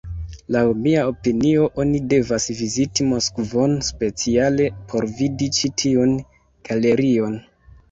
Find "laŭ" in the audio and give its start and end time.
0.53-0.61